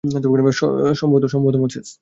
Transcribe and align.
সম্ভবত, 0.95 1.55
মোসেস। 1.55 1.87